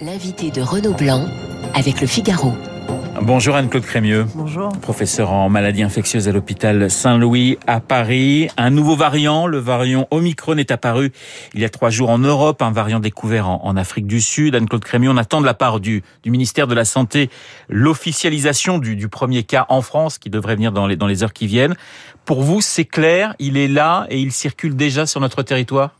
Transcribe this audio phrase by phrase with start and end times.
[0.00, 1.28] L'invité de Renaud Blanc
[1.74, 2.52] avec le Figaro.
[3.22, 4.26] Bonjour Anne-Claude Crémieux.
[4.34, 4.70] Bonjour.
[4.80, 8.48] Professeur en maladies infectieuses à l'hôpital Saint-Louis à Paris.
[8.56, 11.12] Un nouveau variant, le variant Omicron est apparu
[11.54, 14.56] il y a trois jours en Europe, un variant découvert en, Afrique du Sud.
[14.56, 17.30] Anne-Claude Crémieux, on attend de la part du, du ministère de la Santé
[17.68, 21.32] l'officialisation du, du, premier cas en France qui devrait venir dans les, dans les heures
[21.32, 21.76] qui viennent.
[22.24, 25.94] Pour vous, c'est clair, il est là et il circule déjà sur notre territoire?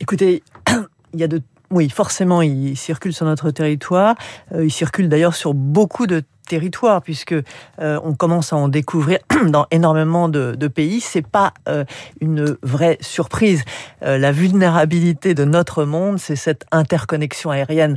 [0.00, 0.42] Écoutez,
[1.14, 1.40] il y a de
[1.70, 4.14] oui, forcément, il circule sur notre territoire.
[4.54, 9.18] Euh, il circule d'ailleurs sur beaucoup de territoire, puisque euh, on commence à en découvrir
[9.46, 11.00] dans énormément de, de pays.
[11.00, 11.84] C'est pas euh,
[12.20, 13.64] une vraie surprise.
[14.02, 17.96] Euh, la vulnérabilité de notre monde, c'est cette interconnexion aérienne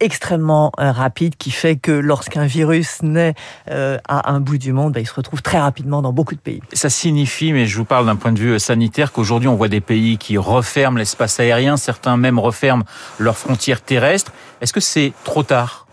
[0.00, 3.34] extrêmement rapide qui fait que lorsqu'un virus naît
[3.66, 6.60] à un bout du monde, ben, il se retrouve très rapidement dans beaucoup de pays.
[6.72, 9.80] Ça signifie, mais je vous parle d'un point de vue sanitaire, qu'aujourd'hui on voit des
[9.80, 12.84] pays qui referment l'espace aérien, certains même referment
[13.18, 14.32] leurs frontières terrestres.
[14.60, 15.83] Est-ce que c'est trop tard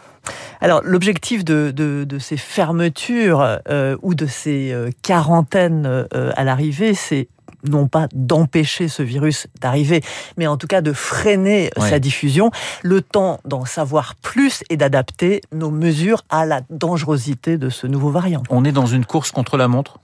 [0.60, 6.44] alors l'objectif de, de, de, ces fermetures euh, ou de ces euh, quarantaines euh, à
[6.44, 7.28] l'arrivée, c'est
[7.68, 10.02] non pas d'empêcher ce virus d'arriver,
[10.38, 12.50] mais en tout cas de freiner sa diffusion,
[12.82, 18.10] le temps d'en savoir plus et d'adapter nos mesures à la dangerosité de ce nouveau
[18.10, 18.42] variant.
[18.50, 20.00] On est dans une course contre la montre?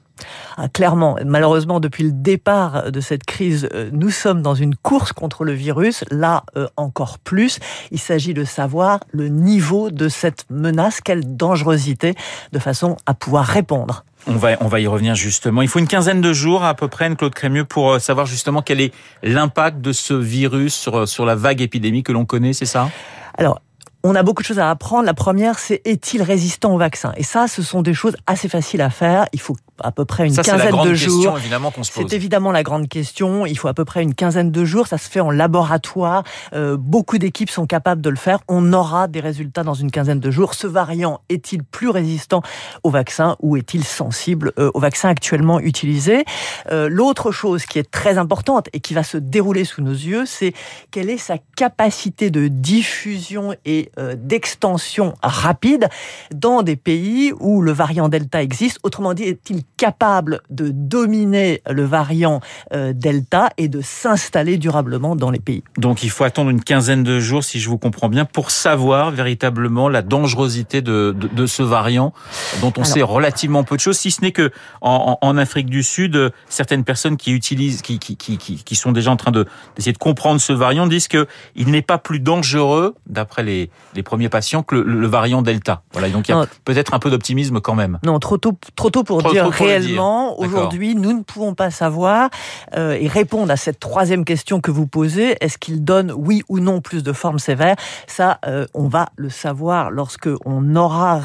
[0.57, 5.13] Ah, clairement, malheureusement, depuis le départ de cette crise, euh, nous sommes dans une course
[5.13, 6.03] contre le virus.
[6.11, 7.59] Là, euh, encore plus,
[7.91, 12.15] il s'agit de savoir le niveau de cette menace, quelle dangerosité,
[12.51, 14.03] de façon à pouvoir répondre.
[14.25, 15.61] On va, on va y revenir justement.
[15.61, 18.61] Il faut une quinzaine de jours à peu près, Claude Crémieux, pour euh, savoir justement
[18.61, 18.93] quel est
[19.23, 22.89] l'impact de ce virus sur, sur la vague épidémie que l'on connaît, c'est ça?
[23.37, 23.61] Alors,
[24.07, 25.05] on a beaucoup de choses à apprendre.
[25.05, 27.11] La première, c'est est-il résistant au vaccin?
[27.17, 29.27] Et ça, ce sont des choses assez faciles à faire.
[29.33, 31.37] Il faut à peu près une quinzaine de jours.
[31.83, 33.45] C'est évidemment la grande question.
[33.45, 34.87] Il faut à peu près une quinzaine de jours.
[34.87, 36.23] Ça se fait en laboratoire.
[36.53, 38.39] Euh, beaucoup d'équipes sont capables de le faire.
[38.47, 40.53] On aura des résultats dans une quinzaine de jours.
[40.53, 42.41] Ce variant est-il plus résistant
[42.83, 46.23] au vaccin ou est-il sensible euh, au vaccin actuellement utilisé?
[46.71, 50.25] Euh, L'autre chose qui est très importante et qui va se dérouler sous nos yeux,
[50.25, 50.53] c'est
[50.91, 55.89] quelle est sa capacité de diffusion et d'extension rapide
[56.33, 58.79] dans des pays où le variant Delta existe.
[58.83, 62.41] Autrement dit, est-il capable de dominer le variant
[62.73, 65.63] euh, Delta et de s'installer durablement dans les pays?
[65.77, 69.11] Donc il faut attendre une quinzaine de jours, si je vous comprends bien, pour savoir
[69.11, 72.13] véritablement la dangerosité de, de, ce variant
[72.61, 75.83] dont on sait relativement peu de choses, si ce n'est que en, en, Afrique du
[75.83, 79.93] Sud, certaines personnes qui utilisent, qui, qui, qui, qui sont déjà en train de d'essayer
[79.93, 84.29] de comprendre ce variant disent que il n'est pas plus dangereux, d'après les, les premiers
[84.29, 85.83] patients, que le, variant Delta.
[85.93, 87.99] Voilà, donc il y a peut-être un peu d'optimisme quand même.
[88.03, 92.29] Non, trop tôt, trop tôt pour dire réellement, aujourd'hui, nous ne pouvons pas savoir
[92.75, 95.37] euh, et répondre à cette troisième question que vous posez.
[95.41, 97.75] Est-ce qu'il donne oui ou non plus de formes sévères?
[98.07, 101.17] Ça, euh, on va le savoir lorsque on aura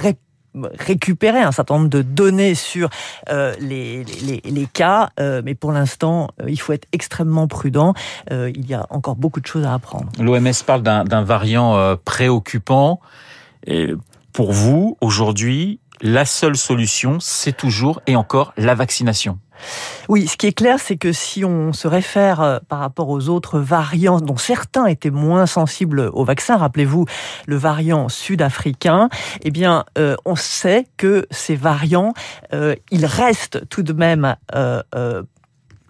[0.78, 2.88] récupéré un certain nombre de données sur
[3.30, 7.94] euh, les, les, les, cas, mais pour l'instant, il faut être extrêmement prudent.
[8.30, 10.10] il y a encore beaucoup de choses à apprendre.
[10.18, 13.00] L'OMS parle d'un variant préoccupant.
[13.66, 13.94] Et
[14.32, 19.38] pour vous, aujourd'hui, la seule solution, c'est toujours et encore la vaccination.
[20.08, 23.28] Oui, ce qui est clair, c'est que si on se réfère euh, par rapport aux
[23.28, 27.06] autres variants, dont certains étaient moins sensibles au vaccin, rappelez-vous
[27.46, 29.08] le variant sud-africain,
[29.42, 32.12] eh bien, euh, on sait que ces variants,
[32.52, 34.34] euh, ils restent tout de même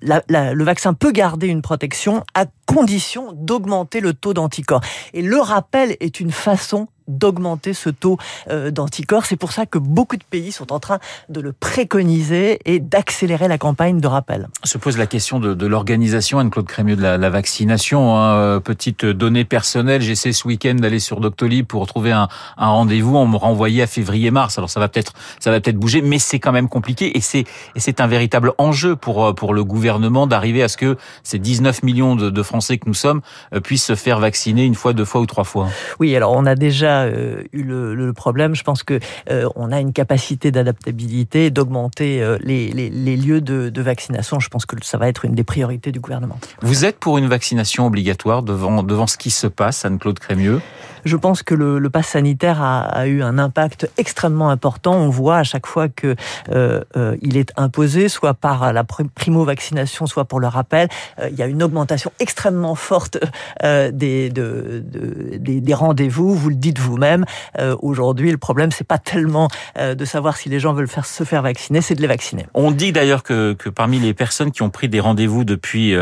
[0.03, 4.83] le vaccin peut garder une protection à condition d'augmenter le taux d'anticorps.
[5.13, 8.19] Et le rappel est une façon d'augmenter ce taux
[8.51, 9.27] euh, d'anticorps.
[9.27, 13.49] C'est pour ça que beaucoup de pays sont en train de le préconiser et d'accélérer
[13.49, 14.49] la campagne de rappel.
[14.65, 18.17] Se pose la question de, de l'organisation, Anne-Claude Crémieux, de la, la vaccination.
[18.17, 18.35] Hein.
[18.35, 23.17] Euh, petite donnée personnelle, j'essaie ce week-end d'aller sur Doctolib pour trouver un, un rendez-vous.
[23.17, 24.59] On me renvoyait à février-mars.
[24.59, 27.45] Alors ça va peut-être, ça va peut-être bouger, mais c'est quand même compliqué et c'est,
[27.75, 31.39] et c'est un véritable enjeu pour euh, pour le gouvernement d'arriver à ce que ces
[31.39, 33.21] 19 millions de, de Français que nous sommes
[33.65, 35.69] puissent se faire vacciner une fois, deux fois ou trois fois.
[35.99, 38.55] Oui, alors on a déjà euh, eu le, problème.
[38.55, 39.01] Je pense que
[39.31, 44.39] euh, on a une capacité d'adaptabilité, d'augmenter euh, les, les, lieux de, de, vaccination.
[44.39, 46.39] Je pense que ça va être une des priorités du gouvernement.
[46.61, 50.61] Vous êtes pour une vaccination obligatoire devant devant ce qui se passe, Anne-Claude Crémieux?
[51.05, 54.95] Je pense que le, le pass sanitaire a, a, eu un impact extrêmement important.
[54.95, 56.15] On voit à chaque fois que
[56.51, 60.89] euh, euh, il est imposé, soit par la primo-vaccination, soit pour le rappel,
[61.19, 63.19] euh, il y a une augmentation extrêmement forte
[63.63, 66.35] des, de, de, des, des rendez-vous.
[66.35, 67.25] Vous le dites vous-même.
[67.59, 69.49] Euh, aujourd'hui, le problème c'est pas tellement
[69.79, 72.47] de savoir si les gens veulent faire, se faire vacciner, c'est de les vacciner.
[72.55, 75.95] On dit d'ailleurs que, que parmi les personnes qui ont pris des rendez-vous depuis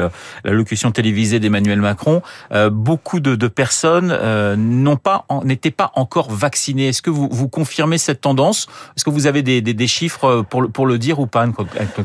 [0.45, 2.23] l'allocution télévisée d'Emmanuel Macron,
[2.71, 4.17] beaucoup de, de personnes
[4.57, 6.89] n'ont pas n'étaient pas encore vaccinées.
[6.89, 8.67] Est-ce que vous, vous confirmez cette tendance?
[8.97, 11.47] Est-ce que vous avez des, des, des chiffres pour le, pour le dire ou pas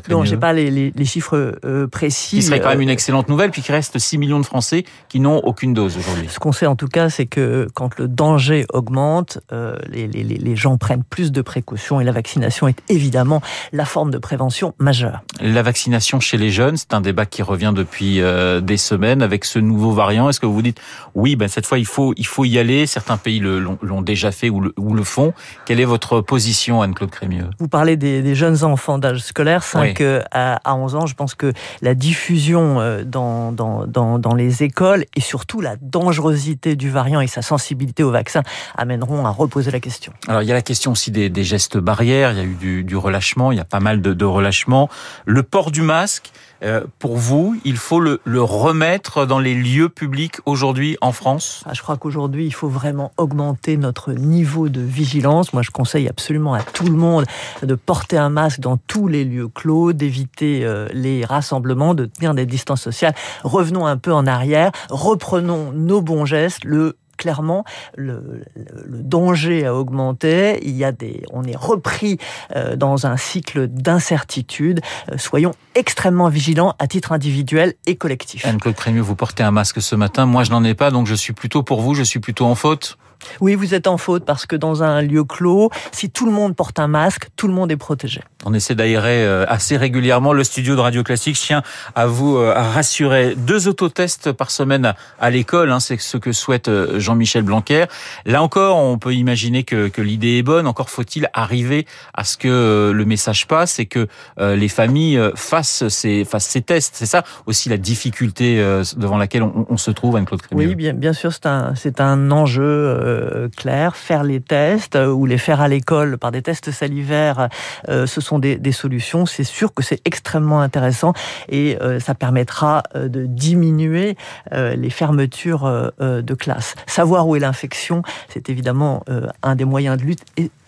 [0.10, 2.38] Non, j'ai pas les, les, les chiffres euh, précis.
[2.38, 5.20] Qui serait quand même une excellente nouvelle, puis qu'il reste 6 millions de Français qui
[5.20, 6.28] n'ont aucune dose aujourd'hui.
[6.30, 10.24] Ce qu'on sait en tout cas, c'est que quand le danger augmente, euh, les, les,
[10.24, 13.42] les gens prennent plus de précautions et la vaccination est évidemment
[13.74, 15.22] la forme de prévention majeure.
[15.40, 19.46] La vaccination chez les jeunes, c'est un débat qui revient depuis euh, des semaines avec
[19.46, 20.30] ce nouveau variant.
[20.30, 20.82] Est-ce que vous vous dites
[21.14, 22.86] oui, ben cette fois il faut il faut y aller.
[22.86, 25.34] Certains pays l'ont déjà fait ou le, ou le font.
[25.66, 27.50] Quelle est votre position, Anne-Claude Crémieux?
[27.60, 30.06] Vous parlez des, des, jeunes enfants d'âge scolaire, 5 oui.
[30.32, 31.06] à, à 11 ans.
[31.06, 35.76] Je pense que la diffusion euh, dans, dans, dans, dans, les écoles et surtout la
[35.82, 38.42] dangerosité du variant et sa sensibilité au vaccin
[38.78, 40.14] amèneront à reposer la question.
[40.28, 42.32] Alors il y a la question aussi des, des gestes barrières.
[42.32, 43.52] Il y a eu du, du, relâchement.
[43.52, 44.90] Il y a pas mal de, de relâchement.
[45.26, 46.32] Le port du masque.
[46.64, 51.64] Euh, pour vous, il faut le, le, remettre dans les lieux publics aujourd'hui en France?
[51.66, 55.52] Ah, Je crois qu'aujourd'hui, il faut vraiment augmenter notre niveau de vigilance.
[55.52, 57.26] Moi, je conseille absolument à tout le monde
[57.62, 62.34] de porter un masque dans tous les lieux clos, d'éviter euh, les rassemblements, de tenir
[62.34, 63.16] des distances sociales.
[63.44, 67.64] Revenons un peu en arrière, reprenons nos bons gestes, le clairement
[67.96, 68.44] le,
[68.88, 70.60] danger a augmenté.
[70.64, 72.18] Il y a des, on est repris
[72.56, 74.82] euh, dans un cycle d'incertitude.
[75.12, 78.46] Euh, soyons extrêmement vigilants à titre individuel et collectif.
[78.46, 80.26] Anne-Claude Crémieux, vous portez un masque ce matin.
[80.26, 81.94] Moi, je n'en ai pas, donc je suis plutôt pour vous.
[81.94, 82.98] Je suis plutôt en faute.
[83.42, 86.56] Oui, vous êtes en faute parce que dans un lieu clos, si tout le monde
[86.56, 88.22] porte un masque, tout le monde est protégé.
[88.46, 91.36] On essaie d'aérer euh, assez régulièrement le studio de Radio Classique.
[91.36, 91.64] Je tiens
[91.96, 93.36] à vous euh, rassurer.
[93.36, 97.86] Deux autotests par semaine à l'école, hein, c'est ce que souhaite euh, Jean-Michel Blanquer.
[98.26, 100.68] Là encore, on peut imaginer que, que l'idée est bonne.
[100.68, 104.08] Encore faut-il arriver à ce que le message passe et que
[104.38, 106.96] les familles fassent ces, fassent ces tests.
[106.96, 108.58] C'est ça aussi la difficulté
[108.98, 112.32] devant laquelle on, on se trouve, Anne-Claude Oui, bien, bien sûr, c'est un, c'est un
[112.32, 112.64] enjeu
[113.06, 117.50] euh, clair, faire les tests ou les faire à l'école par des tests salivaires,
[117.90, 119.26] euh, ce sont des, des solutions.
[119.26, 121.14] C'est sûr que c'est extrêmement intéressant
[121.50, 124.18] et euh, ça permettra de diminuer
[124.52, 126.76] les fermetures de classe.
[126.88, 129.04] Savoir où est l'infection, c'est évidemment
[129.44, 130.24] un des moyens de lutte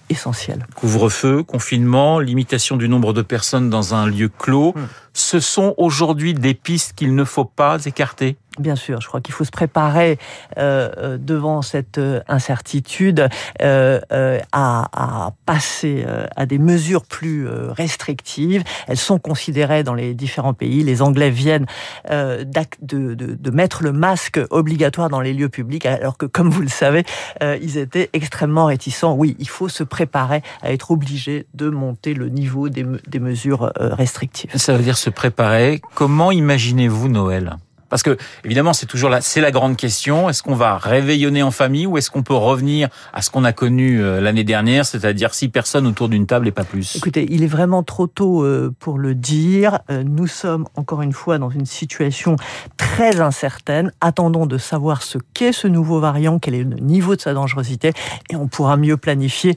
[0.09, 0.65] essentiel.
[0.75, 4.81] Couvre-feu, confinement, limitation du nombre de personnes dans un lieu clos, mmh.
[5.13, 8.37] ce sont aujourd'hui des pistes qu'il ne faut pas écarter?
[8.59, 10.17] Bien sûr, je crois qu'il faut se préparer
[10.57, 13.27] euh, devant cette incertitude
[13.61, 16.05] euh, euh, à, à, passer
[16.35, 18.63] à des mesures plus restrictives.
[18.87, 20.83] Elles sont considérées dans les différents pays.
[20.83, 21.65] Les Anglais viennent
[22.09, 22.43] de,
[22.81, 26.67] de, de, mettre le masque obligatoire dans les lieux publics, alors que, comme vous le
[26.67, 27.03] savez,
[27.41, 29.13] ils étaient extrêmement réticents.
[29.13, 33.71] Oui, il faut se préparer à être obligé de monter le niveau des, des mesures
[33.77, 34.51] restrictives.
[34.55, 35.81] Ça veut dire se préparer.
[35.95, 37.57] Comment imaginez-vous Noël?
[37.89, 40.29] Parce que évidemment, c'est toujours la, c'est la grande question.
[40.29, 43.53] Est-ce qu'on va réveillonner en famille ou est-ce qu'on peut revenir à ce qu'on a
[43.53, 46.95] connu euh, l'année dernière, c'est-à-dire six personnes autour d'une table et pas plus?
[46.95, 49.79] Écoutez, il est vraiment trop tôt euh, pour le dire.
[49.89, 52.35] Euh, nous sommes encore une fois dans une situation
[52.77, 53.91] très incertaine.
[54.01, 57.93] Attendons de savoir ce qu'est ce nouveau variant, quel est le niveau de sa dangerosité,
[58.29, 59.55] et on pourra mieux planifier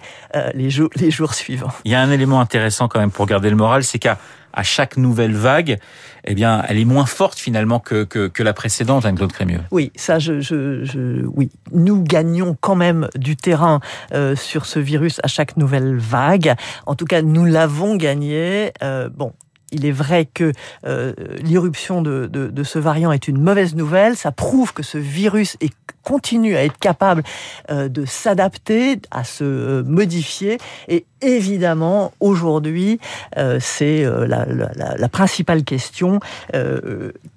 [0.55, 1.71] les jours, les jours suivants.
[1.85, 4.19] Il y a un élément intéressant quand même pour garder le moral, c'est qu'à
[4.53, 5.79] à chaque nouvelle vague,
[6.25, 9.61] eh bien, elle est moins forte finalement que, que, la précédente, Anne-Claude Crémieux.
[9.71, 11.51] Oui, ça, je, je, oui.
[11.73, 13.81] Nous gagnons quand même du terrain
[14.13, 16.55] euh, sur ce virus à chaque nouvelle vague.
[16.87, 18.73] En tout cas, nous l'avons gagné.
[18.83, 19.33] Euh, bon,
[19.73, 20.53] il est vrai que
[20.87, 24.17] euh, l'irruption de, de, ce variant est une mauvaise nouvelle.
[24.17, 27.23] Ça prouve que ce virus est, continue à être capable
[27.71, 30.59] euh, de s'adapter, à se euh, modifier.
[30.89, 32.99] Et évidemment, aujourd'hui,
[33.37, 36.21] euh, c'est la, principale question.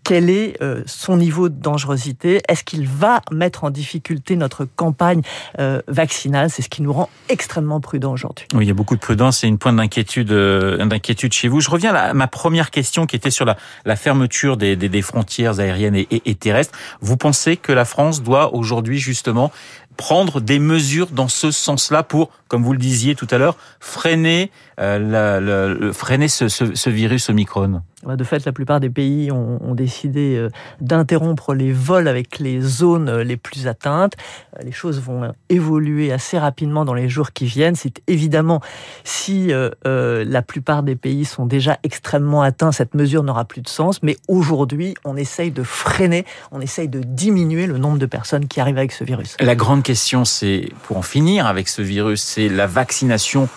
[0.03, 2.41] Quel est son niveau de dangerosité?
[2.47, 5.21] Est-ce qu'il va mettre en difficulté notre campagne
[5.87, 6.49] vaccinale?
[6.49, 8.47] C'est ce qui nous rend extrêmement prudents aujourd'hui.
[8.53, 11.61] Oui, il y a beaucoup de prudence et une pointe d'inquiétude, chez vous.
[11.61, 16.35] Je reviens à ma première question qui était sur la, fermeture des, frontières aériennes et
[16.35, 16.77] terrestres.
[17.01, 19.51] Vous pensez que la France doit aujourd'hui justement
[19.97, 24.51] prendre des mesures dans ce sens-là pour, comme vous le disiez tout à l'heure, freiner,
[24.79, 30.35] euh, freiner ce, ce, ce virus Omicron de fait, la plupart des pays ont, décidé
[30.35, 30.49] euh,
[30.81, 34.13] d'interrompre les vols avec les zones euh, les plus atteintes.
[34.63, 37.75] Les choses vont évoluer assez rapidement dans les jours qui viennent.
[37.75, 38.61] C'est évidemment
[39.03, 39.51] si
[39.83, 44.03] la plupart des pays sont déjà extrêmement atteints, cette mesure n'aura plus de sens.
[44.03, 48.59] Mais aujourd'hui, on essaye de freiner, on essaye de diminuer le nombre de personnes qui
[48.59, 49.35] arrivent avec ce virus.
[49.39, 53.49] La grande question, c'est pour en finir avec ce virus, c'est la vaccination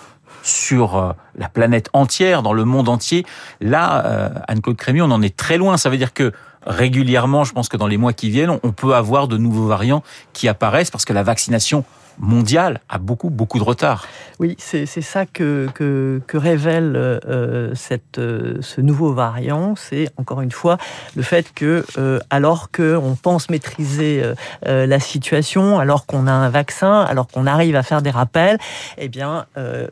[0.46, 3.26] sur euh, la planète entière, dans le monde entier.
[3.60, 5.76] Là, euh, Anne-Claude Crémieux, on en est très loin.
[5.76, 6.32] Ça veut dire que
[6.66, 10.02] régulièrement, je pense que dans les mois qui viennent, on peut avoir de nouveaux variants
[10.32, 11.84] qui apparaissent parce que la vaccination
[12.18, 14.06] mondiale a beaucoup, beaucoup de retard.
[14.38, 19.74] Oui, c'est ça que, que, révèle euh, cette, euh, ce nouveau variant.
[19.76, 20.76] C'est encore une fois
[21.14, 24.22] le fait que, euh, alors qu'on pense maîtriser
[24.66, 28.58] euh, la situation, alors qu'on a un vaccin, alors qu'on arrive à faire des rappels,
[28.98, 29.46] eh bien,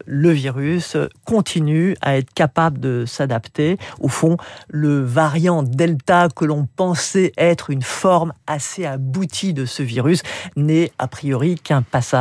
[0.06, 3.78] le virus continue à être capable de s'adapter.
[4.00, 4.36] Au fond,
[4.68, 10.22] le variant Delta que l'on pensait être une forme assez aboutie de ce virus
[10.56, 12.13] n'est a priori qu'un passage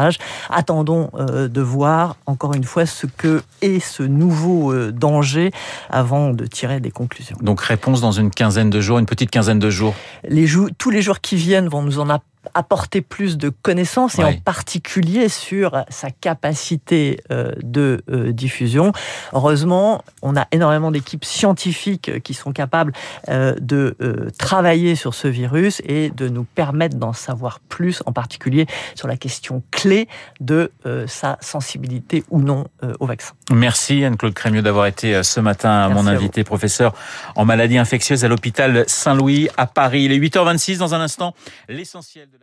[0.50, 5.52] Attendons euh, de voir encore une fois ce que est ce nouveau euh, danger
[5.90, 7.38] avant de tirer des conclusions.
[7.42, 9.94] Donc réponse dans une quinzaine de jours, une petite quinzaine de jours.
[10.28, 10.48] Les
[10.78, 14.34] tous les jours qui viennent vont nous en apporter apporter plus de connaissances et en
[14.34, 18.92] particulier sur sa capacité euh, de euh, diffusion.
[19.34, 22.94] Heureusement, on a énormément d'équipes scientifiques qui sont capables
[23.30, 23.96] euh, de
[24.38, 29.18] travailler sur ce virus et de nous permettre d'en savoir plus, en particulier sur la
[29.18, 30.08] question clé
[30.40, 30.72] de
[31.08, 32.66] sa sensibilité ou non
[33.00, 33.34] au vaccin.
[33.52, 36.94] Merci Anne-Claude Crémieux d'avoir été ce matin mon invité, professeur
[37.36, 40.04] en maladies infectieuses à l'hôpital Saint-Louis à Paris.
[40.04, 41.36] Il est 8h26 dans un instant,
[41.68, 42.38] l'essentiel de